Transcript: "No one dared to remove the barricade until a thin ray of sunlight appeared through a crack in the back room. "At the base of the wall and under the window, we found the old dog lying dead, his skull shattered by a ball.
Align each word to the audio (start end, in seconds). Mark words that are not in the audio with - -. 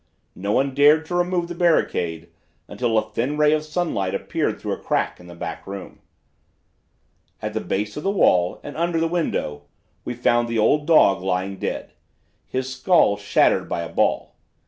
"No 0.33 0.51
one 0.51 0.73
dared 0.73 1.05
to 1.05 1.15
remove 1.15 1.47
the 1.47 1.53
barricade 1.53 2.29
until 2.67 2.97
a 2.97 3.07
thin 3.11 3.37
ray 3.37 3.53
of 3.53 3.61
sunlight 3.63 4.15
appeared 4.15 4.59
through 4.59 4.71
a 4.73 4.79
crack 4.79 5.19
in 5.19 5.27
the 5.27 5.35
back 5.35 5.67
room. 5.67 5.99
"At 7.39 7.53
the 7.53 7.61
base 7.61 7.95
of 7.97 8.01
the 8.01 8.09
wall 8.09 8.59
and 8.63 8.75
under 8.75 8.99
the 8.99 9.07
window, 9.07 9.65
we 10.03 10.15
found 10.15 10.47
the 10.49 10.57
old 10.57 10.87
dog 10.87 11.21
lying 11.21 11.57
dead, 11.59 11.93
his 12.47 12.73
skull 12.75 13.15
shattered 13.15 13.69
by 13.69 13.81
a 13.83 13.89
ball. 13.93 14.35